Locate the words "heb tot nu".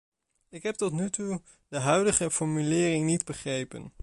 0.63-1.09